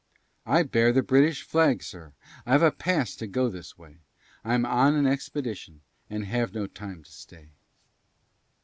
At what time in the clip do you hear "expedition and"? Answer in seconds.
5.05-6.25